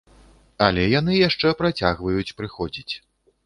[0.67, 2.93] Але яны яшчэ працягваюць прыходзіць.